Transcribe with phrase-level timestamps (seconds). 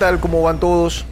[0.00, 0.18] tal?
[0.18, 1.04] ¿Cómo van todos?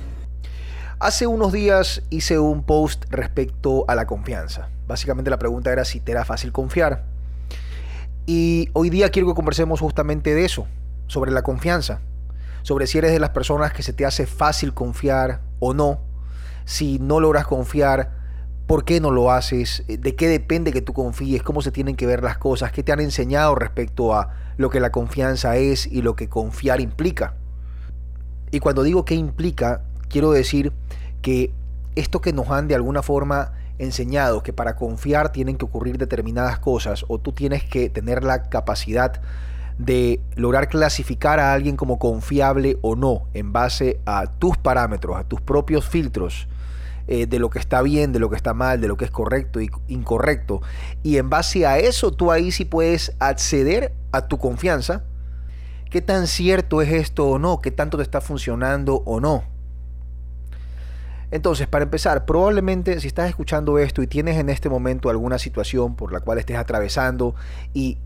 [0.98, 4.70] Hace unos días hice un post respecto a la confianza.
[4.86, 7.04] Básicamente la pregunta era si te era fácil confiar.
[8.24, 10.66] Y hoy día quiero que conversemos justamente de eso,
[11.06, 12.00] sobre la confianza,
[12.62, 16.00] sobre si eres de las personas que se te hace fácil confiar o no,
[16.64, 18.12] si no logras confiar,
[18.66, 22.06] por qué no lo haces, de qué depende que tú confíes, cómo se tienen que
[22.06, 26.00] ver las cosas, qué te han enseñado respecto a lo que la confianza es y
[26.00, 27.34] lo que confiar implica.
[28.50, 30.72] Y cuando digo qué implica, quiero decir
[31.22, 31.52] que
[31.96, 36.58] esto que nos han de alguna forma enseñado, que para confiar tienen que ocurrir determinadas
[36.58, 39.20] cosas o tú tienes que tener la capacidad
[39.78, 45.24] de lograr clasificar a alguien como confiable o no en base a tus parámetros, a
[45.24, 46.48] tus propios filtros
[47.06, 49.10] eh, de lo que está bien, de lo que está mal, de lo que es
[49.10, 50.60] correcto y incorrecto.
[51.04, 55.04] Y en base a eso tú ahí sí puedes acceder a tu confianza
[55.90, 59.44] qué tan cierto es esto o no, qué tanto te está funcionando o no.
[61.30, 65.94] Entonces, para empezar, probablemente si estás escuchando esto y tienes en este momento alguna situación
[65.94, 67.34] por la cual estés atravesando
[67.74, 67.98] y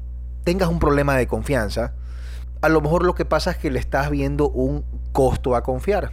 [0.42, 1.94] tengas un problema de confianza,
[2.62, 6.12] a lo mejor lo que pasa es que le estás viendo un costo a confiar.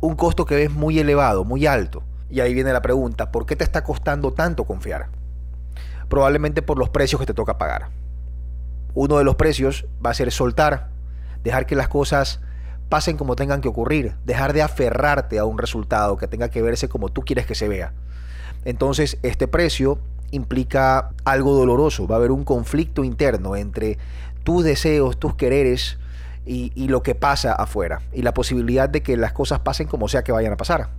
[0.00, 2.02] Un costo que ves muy elevado, muy alto.
[2.30, 5.08] Y ahí viene la pregunta, ¿por qué te está costando tanto confiar?
[6.08, 7.90] Probablemente por los precios que te toca pagar.
[8.94, 10.90] Uno de los precios va a ser soltar
[11.42, 12.40] dejar que las cosas
[12.88, 16.88] pasen como tengan que ocurrir, dejar de aferrarte a un resultado que tenga que verse
[16.88, 17.92] como tú quieres que se vea.
[18.64, 19.98] Entonces, este precio
[20.30, 23.98] implica algo doloroso, va a haber un conflicto interno entre
[24.44, 25.98] tus deseos, tus quereres
[26.46, 30.08] y, y, lo que pasa afuera, y la posibilidad de que las cosas pasen como
[30.08, 30.90] sea que vayan a pasar.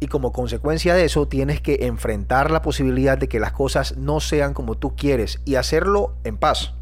[0.00, 4.20] Y como consecuencia de eso, tienes que enfrentar la posibilidad de que las cosas no
[4.20, 6.74] sean como tú quieres y hacerlo en paz.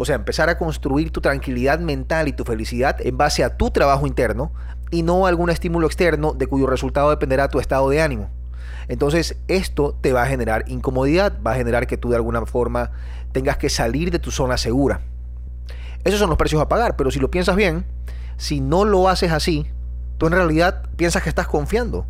[0.00, 3.72] O sea, empezar a construir tu tranquilidad mental y tu felicidad en base a tu
[3.72, 4.52] trabajo interno
[4.92, 8.30] y no a algún estímulo externo de cuyo resultado dependerá tu estado de ánimo.
[8.86, 12.92] Entonces esto te va a generar incomodidad, va a generar que tú de alguna forma
[13.32, 15.00] tengas que salir de tu zona segura.
[16.04, 17.84] Esos son los precios a pagar, pero si lo piensas bien,
[18.36, 19.66] si no lo haces así,
[20.16, 22.06] tú en realidad piensas que estás confiando.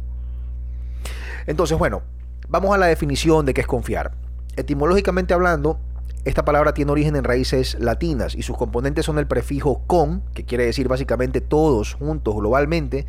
[1.46, 2.02] Entonces, bueno,
[2.48, 4.12] vamos a la definición de qué es confiar.
[4.56, 5.80] Etimológicamente hablando,
[6.28, 10.44] esta palabra tiene origen en raíces latinas y sus componentes son el prefijo con, que
[10.44, 13.06] quiere decir básicamente todos juntos globalmente,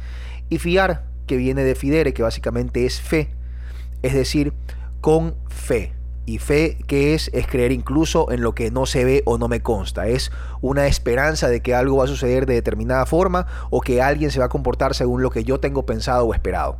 [0.48, 3.30] y fiar, que viene de fidere, que básicamente es fe,
[4.04, 4.54] es decir,
[5.02, 5.94] con fe.
[6.26, 7.30] Y fe, que es?
[7.34, 10.08] Es creer incluso en lo que no se ve o no me consta.
[10.08, 10.32] Es
[10.62, 14.40] una esperanza de que algo va a suceder de determinada forma o que alguien se
[14.40, 16.78] va a comportar según lo que yo tengo pensado o esperado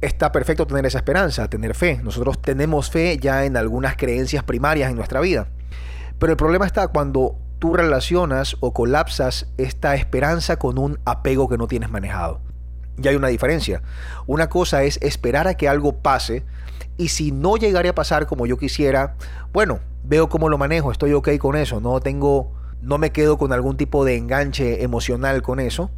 [0.00, 2.00] está perfecto tener esa esperanza, tener fe.
[2.02, 5.48] Nosotros tenemos fe ya en algunas creencias primarias en nuestra vida.
[6.18, 11.58] Pero el problema está cuando tú relacionas o colapsas esta esperanza con un apego que
[11.58, 12.40] no tienes manejado.
[13.02, 13.82] Y hay una diferencia.
[14.26, 16.44] Una cosa es esperar a que algo pase
[16.96, 19.16] y si no llegara a pasar como yo quisiera,
[19.52, 23.52] bueno, veo cómo lo manejo, estoy ok con eso, no tengo, no me quedo con
[23.52, 25.90] algún tipo de enganche emocional con eso.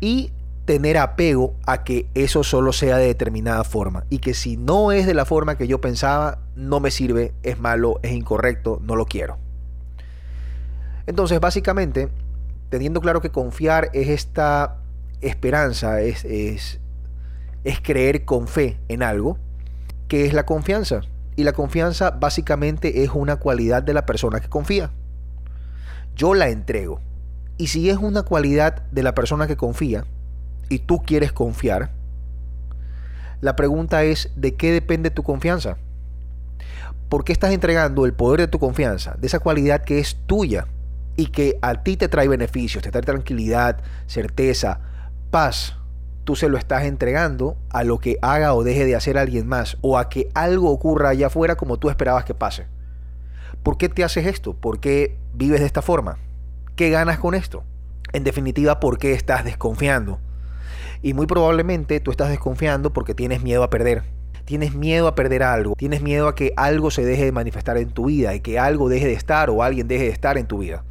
[0.00, 0.32] Y
[0.64, 5.06] tener apego a que eso solo sea de determinada forma y que si no es
[5.06, 9.06] de la forma que yo pensaba, no me sirve, es malo, es incorrecto, no lo
[9.06, 9.38] quiero.
[11.06, 12.08] Entonces, básicamente,
[12.70, 14.78] teniendo claro que confiar es esta
[15.20, 16.80] esperanza, es, es,
[17.64, 19.38] es creer con fe en algo,
[20.08, 21.02] que es la confianza.
[21.36, 24.90] Y la confianza básicamente es una cualidad de la persona que confía.
[26.14, 27.00] Yo la entrego.
[27.58, 30.04] Y si es una cualidad de la persona que confía,
[30.68, 31.90] y tú quieres confiar,
[33.40, 35.76] la pregunta es, ¿de qué depende tu confianza?
[37.10, 40.66] ¿Por qué estás entregando el poder de tu confianza, de esa cualidad que es tuya
[41.16, 44.80] y que a ti te trae beneficios, te trae tranquilidad, certeza,
[45.30, 45.76] paz?
[46.24, 49.76] Tú se lo estás entregando a lo que haga o deje de hacer alguien más
[49.82, 52.66] o a que algo ocurra allá afuera como tú esperabas que pase.
[53.62, 54.54] ¿Por qué te haces esto?
[54.54, 56.16] ¿Por qué vives de esta forma?
[56.76, 57.62] ¿Qué ganas con esto?
[58.14, 60.18] En definitiva, ¿por qué estás desconfiando?
[61.04, 64.04] Y muy probablemente tú estás desconfiando porque tienes miedo a perder.
[64.46, 65.74] Tienes miedo a perder algo.
[65.76, 68.88] Tienes miedo a que algo se deje de manifestar en tu vida y que algo
[68.88, 70.82] deje de estar o alguien deje de estar en tu vida.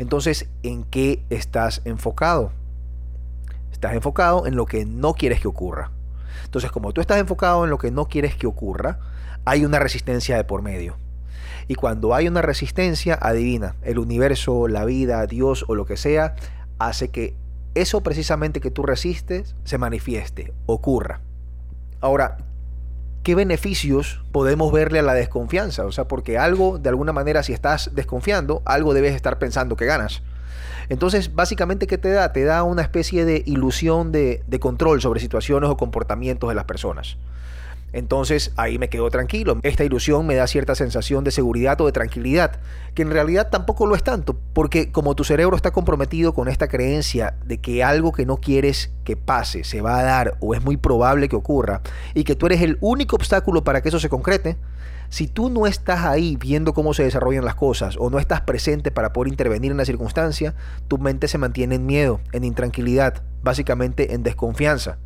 [0.00, 2.50] Entonces, ¿en qué estás enfocado?
[3.70, 5.92] Estás enfocado en lo que no quieres que ocurra.
[6.44, 8.98] Entonces, como tú estás enfocado en lo que no quieres que ocurra,
[9.44, 10.96] hay una resistencia de por medio.
[11.68, 16.34] Y cuando hay una resistencia, adivina, el universo, la vida, Dios o lo que sea,
[16.80, 17.36] hace que
[17.74, 21.20] eso precisamente que tú resistes se manifieste, ocurra.
[22.00, 22.38] Ahora,
[23.22, 25.84] ¿qué beneficios podemos verle a la desconfianza?
[25.86, 29.86] O sea, porque algo, de alguna manera, si estás desconfiando, algo debes estar pensando que
[29.86, 30.22] ganas.
[30.88, 32.32] Entonces, básicamente, ¿qué te da?
[32.32, 36.64] Te da una especie de ilusión de, de control sobre situaciones o comportamientos de las
[36.64, 37.16] personas.
[37.92, 39.58] Entonces ahí me quedo tranquilo.
[39.62, 42.60] Esta ilusión me da cierta sensación de seguridad o de tranquilidad,
[42.94, 46.68] que en realidad tampoco lo es tanto, porque como tu cerebro está comprometido con esta
[46.68, 50.62] creencia de que algo que no quieres que pase se va a dar o es
[50.62, 51.82] muy probable que ocurra,
[52.14, 54.56] y que tú eres el único obstáculo para que eso se concrete,
[55.12, 58.90] si tú no estás ahí viendo cómo se desarrollan las cosas o no estás presente
[58.90, 60.54] para poder intervenir en la circunstancia,
[60.88, 64.96] tu mente se mantiene en miedo, en intranquilidad, básicamente en desconfianza.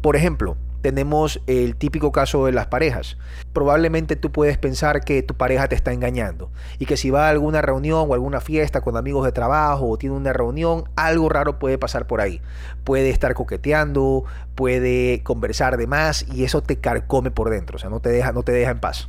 [0.00, 3.16] Por ejemplo, tenemos el típico caso de las parejas.
[3.52, 7.30] Probablemente tú puedes pensar que tu pareja te está engañando y que si va a
[7.30, 11.58] alguna reunión o alguna fiesta con amigos de trabajo o tiene una reunión, algo raro
[11.58, 12.40] puede pasar por ahí.
[12.84, 17.90] Puede estar coqueteando, puede conversar de más y eso te carcome por dentro, o sea,
[17.90, 19.08] no te deja, no te deja en paz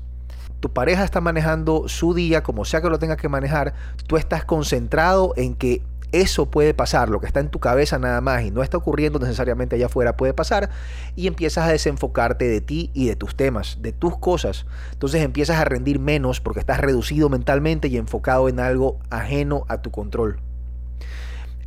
[0.59, 3.73] tu pareja está manejando su día como sea que lo tengas que manejar,
[4.07, 5.81] tú estás concentrado en que
[6.11, 9.19] eso puede pasar, lo que está en tu cabeza nada más y no está ocurriendo
[9.19, 10.69] necesariamente allá afuera puede pasar
[11.15, 14.65] y empiezas a desenfocarte de ti y de tus temas, de tus cosas.
[14.91, 19.81] Entonces empiezas a rendir menos porque estás reducido mentalmente y enfocado en algo ajeno a
[19.81, 20.39] tu control.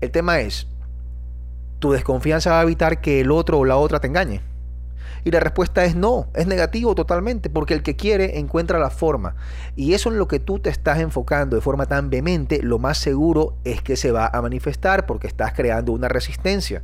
[0.00, 0.66] El tema es,
[1.78, 4.51] tu desconfianza va a evitar que el otro o la otra te engañe.
[5.24, 9.36] Y la respuesta es no, es negativo totalmente, porque el que quiere encuentra la forma.
[9.76, 12.98] Y eso en lo que tú te estás enfocando de forma tan vehemente, lo más
[12.98, 16.82] seguro es que se va a manifestar porque estás creando una resistencia.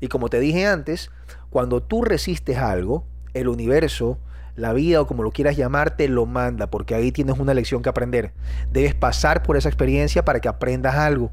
[0.00, 1.10] Y como te dije antes,
[1.50, 3.04] cuando tú resistes algo,
[3.34, 4.18] el universo,
[4.56, 7.82] la vida o como lo quieras llamar, te lo manda, porque ahí tienes una lección
[7.82, 8.32] que aprender.
[8.72, 11.30] Debes pasar por esa experiencia para que aprendas algo.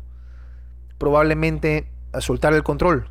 [0.97, 3.09] Probablemente a soltar el control,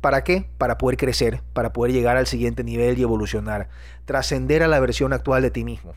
[0.00, 0.48] ¿Para qué?
[0.58, 3.68] Para poder crecer, para poder llegar al siguiente nivel y evolucionar,
[4.04, 5.94] trascender a la versión actual de ti mismo.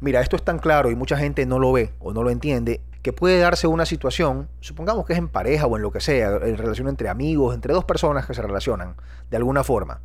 [0.00, 2.80] Mira, esto es tan claro y mucha gente no lo ve o no lo entiende,
[3.02, 6.38] que puede darse una situación, supongamos que es en pareja o en lo que sea,
[6.42, 8.96] en relación entre amigos, entre dos personas que se relacionan
[9.30, 10.00] de alguna forma.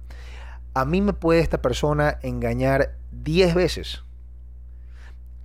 [0.76, 4.04] A mí me puede esta persona engañar 10 veces.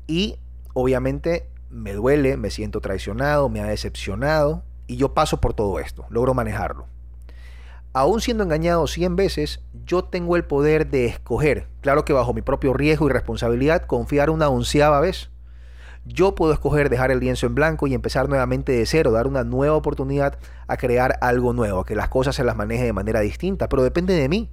[0.06, 0.36] Y
[0.74, 6.04] obviamente me duele, me siento traicionado, me ha decepcionado y yo paso por todo esto,
[6.10, 6.93] logro manejarlo
[7.94, 12.42] aún siendo engañado 100 veces, yo tengo el poder de escoger, claro que bajo mi
[12.42, 15.30] propio riesgo y responsabilidad, confiar una onceava vez.
[16.04, 19.44] Yo puedo escoger dejar el lienzo en blanco y empezar nuevamente de cero, dar una
[19.44, 23.20] nueva oportunidad a crear algo nuevo, a que las cosas se las maneje de manera
[23.20, 24.50] distinta, pero depende de mí.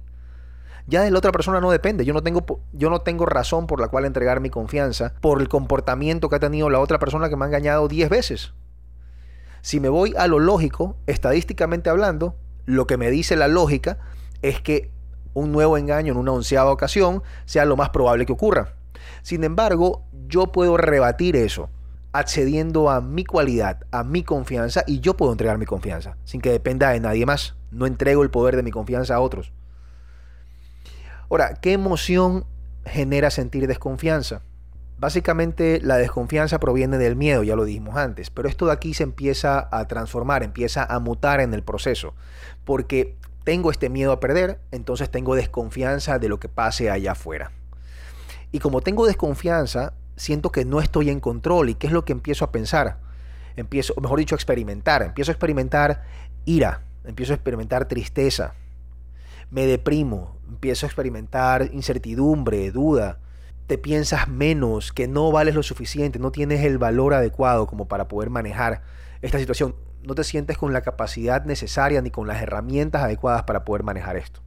[0.86, 3.80] Ya de la otra persona no depende, yo no tengo, yo no tengo razón por
[3.80, 7.36] la cual entregar mi confianza por el comportamiento que ha tenido la otra persona que
[7.36, 8.54] me ha engañado 10 veces.
[9.62, 12.36] Si me voy a lo lógico, estadísticamente hablando,
[12.66, 13.98] lo que me dice la lógica
[14.42, 14.90] es que
[15.34, 18.74] un nuevo engaño en una onceava ocasión sea lo más probable que ocurra.
[19.22, 21.70] Sin embargo, yo puedo rebatir eso
[22.12, 26.50] accediendo a mi cualidad, a mi confianza y yo puedo entregar mi confianza sin que
[26.50, 27.56] dependa de nadie más.
[27.70, 29.52] No entrego el poder de mi confianza a otros.
[31.30, 32.44] Ahora, ¿qué emoción
[32.84, 34.42] genera sentir desconfianza?
[35.02, 39.02] Básicamente la desconfianza proviene del miedo, ya lo dijimos antes, pero esto de aquí se
[39.02, 42.14] empieza a transformar, empieza a mutar en el proceso,
[42.64, 47.50] porque tengo este miedo a perder, entonces tengo desconfianza de lo que pase allá afuera.
[48.52, 52.12] Y como tengo desconfianza, siento que no estoy en control y qué es lo que
[52.12, 52.98] empiezo a pensar.
[53.56, 55.02] Empiezo, mejor dicho, a experimentar.
[55.02, 56.04] Empiezo a experimentar
[56.44, 58.54] ira, empiezo a experimentar tristeza,
[59.50, 63.18] me deprimo, empiezo a experimentar incertidumbre, duda,
[63.66, 68.08] te piensas menos, que no vales lo suficiente, no tienes el valor adecuado como para
[68.08, 68.82] poder manejar
[69.22, 69.74] esta situación.
[70.02, 74.16] No te sientes con la capacidad necesaria ni con las herramientas adecuadas para poder manejar
[74.16, 74.40] esto.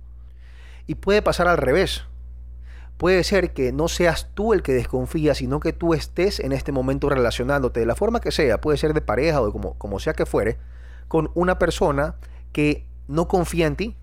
[0.86, 2.03] Y puede pasar al revés.
[2.98, 6.72] Puede ser que no seas tú el que desconfía, sino que tú estés en este
[6.72, 10.00] momento relacionándote de la forma que sea, puede ser de pareja o de como, como
[10.00, 10.57] sea que fuere,
[11.07, 12.15] con una persona
[12.53, 13.95] que no confía en ti,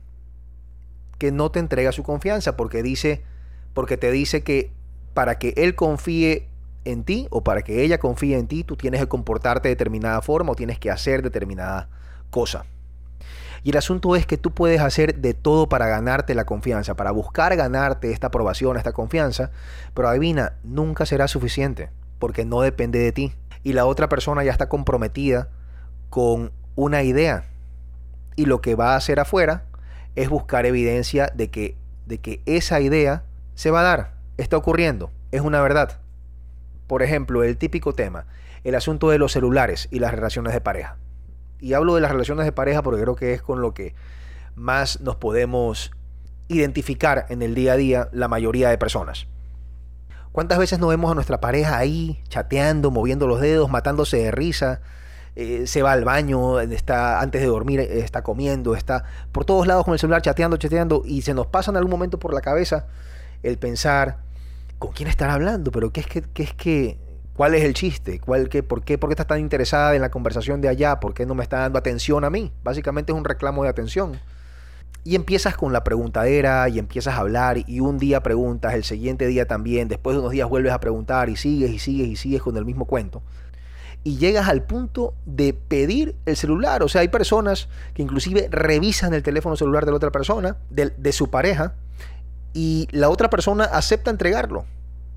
[1.18, 3.22] que no te entrega su confianza porque dice,
[3.72, 4.72] porque te dice que
[5.14, 6.48] para que él confíe
[6.84, 10.20] en ti o para que ella confíe en ti, tú tienes que comportarte de determinada
[10.22, 11.88] forma o tienes que hacer determinada
[12.30, 12.64] cosa.
[13.64, 17.12] Y el asunto es que tú puedes hacer de todo para ganarte la confianza, para
[17.12, 19.52] buscar ganarte esta aprobación, esta confianza,
[19.94, 23.34] pero adivina, nunca será suficiente, porque no depende de ti.
[23.62, 25.48] Y la otra persona ya está comprometida
[26.10, 27.44] con una idea.
[28.34, 29.66] Y lo que va a hacer afuera
[30.16, 31.76] es buscar evidencia de que,
[32.06, 33.22] de que esa idea
[33.54, 36.00] se va a dar está ocurriendo, es una verdad.
[36.86, 38.26] Por ejemplo, el típico tema,
[38.64, 40.96] el asunto de los celulares y las relaciones de pareja.
[41.60, 43.94] Y hablo de las relaciones de pareja porque creo que es con lo que
[44.56, 45.92] más nos podemos
[46.48, 49.26] identificar en el día a día la mayoría de personas.
[50.32, 54.80] ¿Cuántas veces no vemos a nuestra pareja ahí chateando, moviendo los dedos, matándose de risa,
[55.36, 59.84] eh, se va al baño, está antes de dormir, está comiendo, está por todos lados
[59.84, 62.86] con el celular chateando, chateando y se nos pasa en algún momento por la cabeza
[63.42, 64.18] el pensar
[64.78, 66.98] con quién estar hablando, pero qué es que, qué es que
[67.34, 68.20] ¿Cuál es el chiste?
[68.20, 71.00] ¿Cuál, qué, por, qué, ¿Por qué estás tan interesada en la conversación de allá?
[71.00, 72.52] ¿Por qué no me está dando atención a mí?
[72.62, 74.20] Básicamente es un reclamo de atención.
[75.02, 79.26] Y empiezas con la preguntadera y empiezas a hablar y un día preguntas, el siguiente
[79.26, 82.42] día también, después de unos días vuelves a preguntar y sigues y sigues y sigues
[82.42, 83.22] con el mismo cuento
[84.04, 86.82] y llegas al punto de pedir el celular.
[86.82, 91.12] O sea, hay personas que inclusive revisan el teléfono celular de la otra persona, de,
[91.12, 91.74] su pareja,
[92.52, 94.64] y la otra persona acepta entregarlo.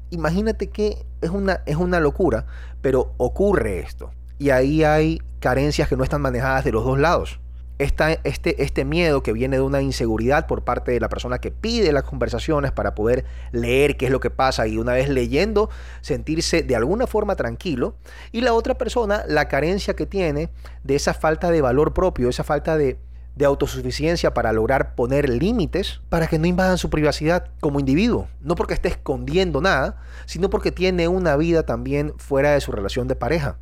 [0.10, 2.46] Imagínate que es una, es una locura,
[2.82, 4.12] pero ocurre esto.
[4.38, 7.39] Y ahí hay carencias que no están manejadas de los dos lados
[7.77, 11.92] este, este miedo que viene de una inseguridad por parte de la persona que pide
[11.92, 15.70] las conversaciones para poder leer qué es lo que pasa y una vez leyendo
[16.01, 17.96] sentirse de alguna forma tranquilo
[18.32, 20.50] y la otra persona la carencia que tiene
[20.84, 22.98] de esa falta de valor propio, esa falta de,
[23.36, 28.27] de autosuficiencia para lograr poner límites para que no invadan su privacidad como individuo.
[28.42, 33.08] No porque esté escondiendo nada, sino porque tiene una vida también fuera de su relación
[33.08, 33.58] de pareja.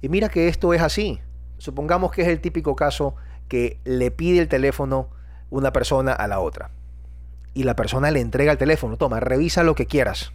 [0.00, 1.20] Y mira que esto es así.
[1.58, 3.16] Supongamos que es el típico caso
[3.48, 5.10] que le pide el teléfono
[5.50, 6.70] una persona a la otra.
[7.52, 8.96] Y la persona le entrega el teléfono.
[8.96, 10.32] Toma, revisa lo que quieras.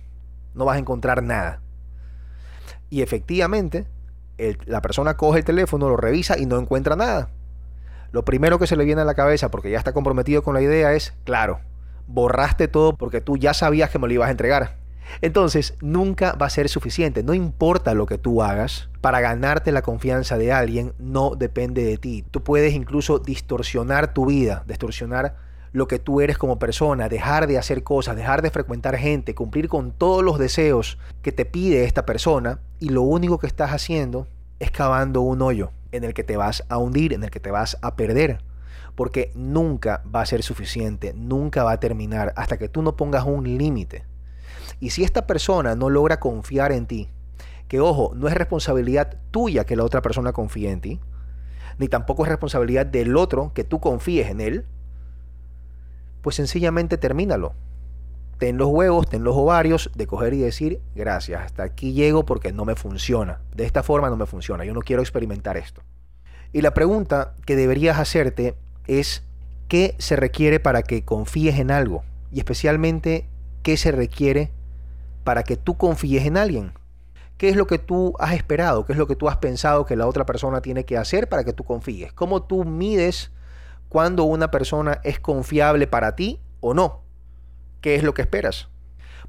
[0.54, 1.62] No vas a encontrar nada.
[2.90, 3.88] Y efectivamente,
[4.66, 7.30] la persona coge el teléfono, lo revisa y no encuentra nada.
[8.14, 10.62] Lo primero que se le viene a la cabeza, porque ya está comprometido con la
[10.62, 11.62] idea, es, claro,
[12.06, 14.78] borraste todo porque tú ya sabías que me lo ibas a entregar.
[15.22, 17.24] Entonces, nunca va a ser suficiente.
[17.24, 21.98] No importa lo que tú hagas, para ganarte la confianza de alguien no depende de
[21.98, 22.24] ti.
[22.30, 25.36] Tú puedes incluso distorsionar tu vida, distorsionar
[25.72, 29.70] lo que tú eres como persona, dejar de hacer cosas, dejar de frecuentar gente, cumplir
[29.70, 34.28] con todos los deseos que te pide esta persona y lo único que estás haciendo
[34.60, 37.52] es cavando un hoyo en el que te vas a hundir, en el que te
[37.52, 38.44] vas a perder.
[38.96, 43.26] Porque nunca va a ser suficiente, nunca va a terminar hasta que tú no pongas
[43.26, 44.06] un límite.
[44.80, 47.10] Y si esta persona no logra confiar en ti,
[47.68, 51.00] que ojo, no es responsabilidad tuya que la otra persona confíe en ti,
[51.78, 54.66] ni tampoco es responsabilidad del otro que tú confíes en él,
[56.22, 57.54] pues sencillamente termínalo.
[58.44, 62.52] Ten los huevos, ten los ovarios de coger y decir, gracias, hasta aquí llego porque
[62.52, 63.40] no me funciona.
[63.56, 65.82] De esta forma no me funciona, yo no quiero experimentar esto.
[66.52, 69.24] Y la pregunta que deberías hacerte es,
[69.70, 72.04] ¿qué se requiere para que confíes en algo?
[72.34, 73.30] Y especialmente,
[73.62, 74.52] ¿qué se requiere
[75.24, 76.74] para que tú confíes en alguien.
[77.38, 78.86] ¿Qué es lo que tú has esperado?
[78.86, 81.46] ¿Qué es lo que tú has pensado que la otra persona tiene que hacer para
[81.46, 82.12] que tú confíes?
[82.12, 83.32] ¿Cómo tú mides
[83.88, 87.03] cuando una persona es confiable para ti o no?
[87.84, 88.70] ¿Qué es lo que esperas?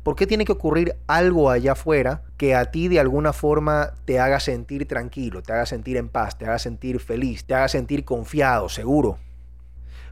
[0.05, 4.21] ¿Por qué tiene que ocurrir algo allá afuera que a ti de alguna forma te
[4.21, 8.05] haga sentir tranquilo, te haga sentir en paz, te haga sentir feliz, te haga sentir
[8.05, 9.19] confiado, seguro?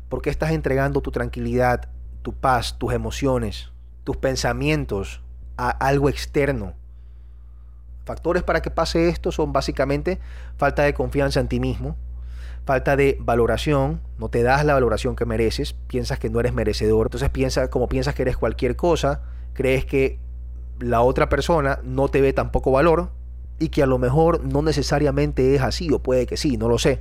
[0.09, 1.89] ¿Por qué estás entregando tu tranquilidad,
[2.23, 3.71] tu paz, tus emociones,
[4.03, 5.23] tus pensamientos
[5.57, 6.73] a algo externo.
[8.05, 10.19] Factores para que pase esto son básicamente
[10.57, 11.97] falta de confianza en ti mismo,
[12.65, 17.07] falta de valoración, no te das la valoración que mereces, piensas que no eres merecedor,
[17.07, 20.19] entonces piensas como piensas que eres cualquier cosa, crees que
[20.79, 23.11] la otra persona no te ve tampoco valor
[23.59, 26.79] y que a lo mejor no necesariamente es así o puede que sí, no lo
[26.79, 27.01] sé.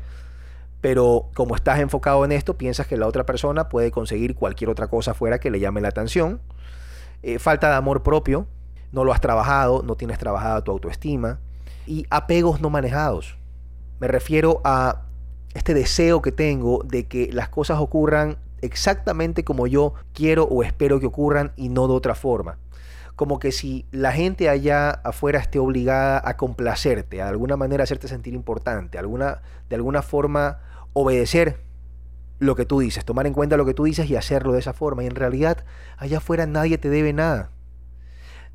[0.82, 4.88] Pero como estás enfocado en esto, piensas que la otra persona puede conseguir cualquier otra
[4.88, 6.42] cosa fuera que le llame la atención
[7.24, 8.48] eh, falta de amor propio,
[8.92, 11.40] no lo has trabajado, no tienes trabajada tu autoestima
[11.86, 13.38] y apegos no manejados.
[14.00, 15.04] Me refiero a
[15.54, 21.00] este deseo que tengo de que las cosas ocurran exactamente como yo quiero o espero
[21.00, 22.58] que ocurran y no de otra forma.
[23.16, 28.08] Como que si la gente allá afuera esté obligada a complacerte, a alguna manera hacerte
[28.08, 30.60] sentir importante, alguna, de alguna forma
[30.94, 31.60] obedecer
[32.40, 34.74] lo que tú dices, tomar en cuenta lo que tú dices y hacerlo de esa
[34.74, 35.04] forma.
[35.04, 35.64] Y en realidad,
[35.98, 37.52] allá afuera nadie te debe nada.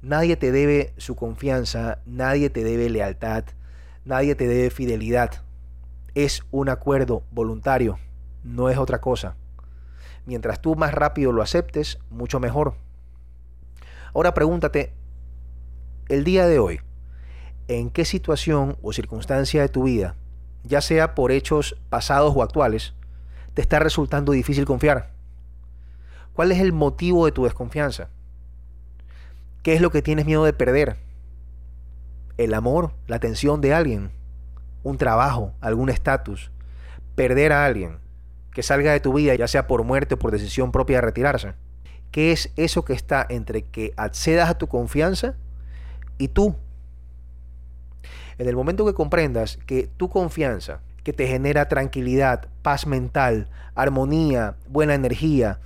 [0.03, 3.45] Nadie te debe su confianza, nadie te debe lealtad,
[4.05, 5.46] nadie te debe fidelidad.
[6.17, 7.99] Es un acuerdo voluntario,
[8.43, 9.37] no es otra cosa.
[10.25, 12.73] Mientras tú más rápido lo aceptes, mucho mejor.
[14.15, 14.95] Ahora pregúntate,
[16.09, 16.81] el día de hoy,
[17.69, 20.15] ¿en qué situación o circunstancia de tu vida,
[20.65, 22.95] ya sea por hechos pasados o actuales,
[23.53, 25.11] te está resultando difícil confiar?
[26.33, 28.09] ¿Cuál es el motivo de tu desconfianza?
[29.63, 30.97] ¿Qué es lo que tienes miedo de perder?
[32.39, 32.93] ¿El amor?
[33.07, 34.13] ¿La atención de alguien?
[34.87, 35.53] ¿Un trabajo?
[35.61, 36.53] ¿Algún estatus?
[37.17, 37.99] ¿Perder a alguien?
[38.53, 41.55] Que salga de tu vida, ya sea por muerte o por decisión propia de retirarse.
[42.13, 45.35] ¿Qué es eso que está entre que accedas a tu confianza
[46.19, 46.55] y tú?
[48.39, 54.55] En el momento que comprendas que tu confianza, que te genera tranquilidad, paz mental, armonía,
[54.69, 55.59] buena energía,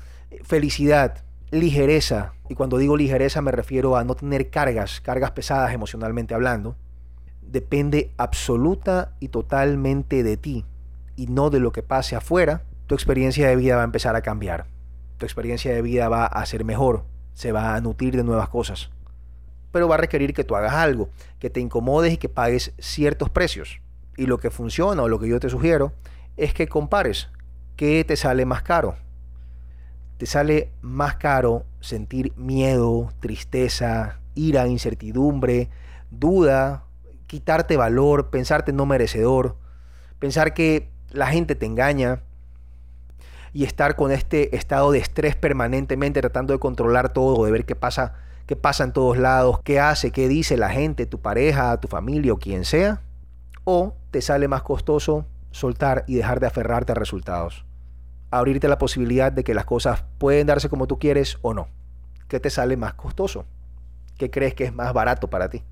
[0.45, 6.33] felicidad, ligereza, y cuando digo ligereza me refiero a no tener cargas, cargas pesadas emocionalmente
[6.33, 6.75] hablando,
[7.51, 10.65] depende absoluta y totalmente de ti
[11.17, 14.23] y no de lo que pase afuera, tu experiencia de vida va a empezar a
[14.23, 14.67] cambiar.
[15.19, 17.05] Tu experiencia de vida va a ser mejor,
[17.35, 18.91] se va a nutrir de nuevas cosas.
[19.73, 23.29] Pero va a requerir que tú hagas algo, que te incomodes y que pagues ciertos
[23.29, 23.81] precios.
[24.17, 25.93] Y lo que funciona o lo que yo te sugiero
[26.37, 27.29] es que compares
[27.77, 28.97] qué te sale más caro.
[30.19, 35.69] Te sale más caro sentir miedo, tristeza, ira, incertidumbre,
[36.11, 36.85] duda,
[37.31, 39.55] quitarte valor, pensarte no merecedor,
[40.19, 42.25] pensar que la gente te engaña
[43.53, 47.77] y estar con este estado de estrés permanentemente tratando de controlar todo, de ver qué
[47.77, 48.15] pasa,
[48.47, 52.33] qué pasa en todos lados, qué hace, qué dice la gente, tu pareja, tu familia
[52.33, 53.01] o quien sea,
[53.63, 57.65] o te sale más costoso soltar y dejar de aferrarte a resultados.
[58.33, 61.69] Abrirte la posibilidad de que las cosas pueden darse como tú quieres o no.
[62.27, 63.45] ¿Qué te sale más costoso?
[64.19, 65.63] ¿Qué crees que es más barato para ti?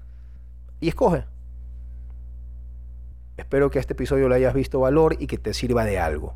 [0.78, 1.24] Y escoge.
[3.38, 6.34] Espero que este episodio le hayas visto valor y que te sirva de algo.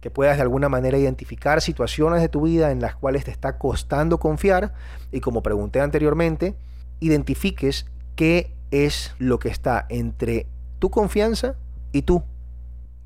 [0.00, 3.56] Que puedas de alguna manera identificar situaciones de tu vida en las cuales te está
[3.56, 4.74] costando confiar
[5.12, 6.56] y como pregunté anteriormente,
[6.98, 10.48] identifiques qué es lo que está entre
[10.80, 11.54] tu confianza
[11.92, 12.24] y tú.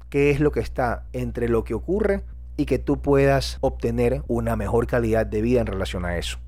[0.08, 2.24] ¿Qué es lo que está entre lo que ocurre
[2.56, 6.38] y que tú puedas obtener una mejor calidad de vida en relación a eso?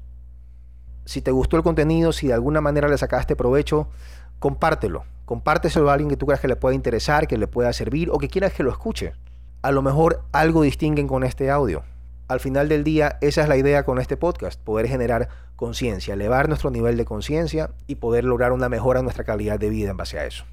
[1.05, 3.91] Si te gustó el contenido, si de alguna manera le sacaste provecho,
[4.39, 8.09] compártelo compárteselo a alguien que tú creas que le pueda interesar, que le pueda servir
[8.11, 9.13] o que quieras que lo escuche.
[9.61, 11.83] A lo mejor algo distinguen con este audio.
[12.29, 16.49] Al final del día, esa es la idea con este podcast, poder generar conciencia, elevar
[16.49, 19.97] nuestro nivel de conciencia y poder lograr una mejora en nuestra calidad de vida en
[19.97, 20.45] base a eso.